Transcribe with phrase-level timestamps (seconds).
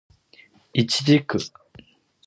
[0.73, 1.37] イチジク